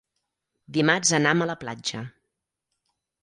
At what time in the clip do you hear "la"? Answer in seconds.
1.51-1.57